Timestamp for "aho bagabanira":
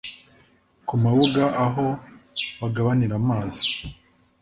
1.65-3.13